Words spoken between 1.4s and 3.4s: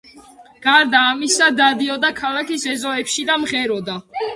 დადიოდა ქალაქის ეზოებში